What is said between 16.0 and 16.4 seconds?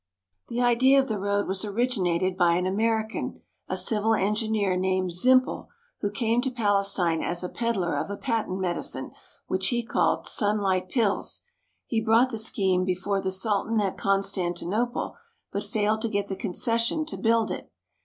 to get the